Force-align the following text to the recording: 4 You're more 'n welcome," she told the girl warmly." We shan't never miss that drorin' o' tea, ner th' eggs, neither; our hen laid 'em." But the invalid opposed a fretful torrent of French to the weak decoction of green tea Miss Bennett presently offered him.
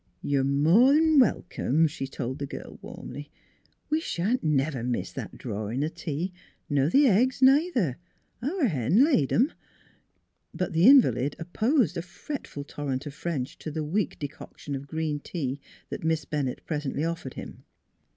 4 0.23 0.29
You're 0.31 0.43
more 0.43 0.95
'n 0.95 1.19
welcome," 1.19 1.85
she 1.85 2.07
told 2.07 2.39
the 2.39 2.47
girl 2.47 2.79
warmly." 2.81 3.29
We 3.91 4.01
shan't 4.01 4.43
never 4.43 4.81
miss 4.83 5.11
that 5.11 5.37
drorin' 5.37 5.83
o' 5.83 5.89
tea, 5.89 6.33
ner 6.71 6.89
th' 6.89 6.95
eggs, 7.05 7.39
neither; 7.39 7.97
our 8.41 8.65
hen 8.65 9.03
laid 9.03 9.31
'em." 9.31 9.53
But 10.55 10.73
the 10.73 10.87
invalid 10.87 11.35
opposed 11.37 11.97
a 11.97 12.01
fretful 12.01 12.63
torrent 12.63 13.05
of 13.05 13.13
French 13.13 13.59
to 13.59 13.69
the 13.69 13.83
weak 13.85 14.17
decoction 14.17 14.73
of 14.73 14.87
green 14.87 15.19
tea 15.19 15.59
Miss 16.01 16.25
Bennett 16.25 16.65
presently 16.65 17.03
offered 17.05 17.35
him. 17.35 17.63